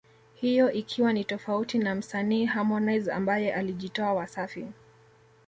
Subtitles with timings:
[0.33, 4.67] hiyo ikiwa ni tofauti na msanii Harmonize ambaye alijitoa Wasafi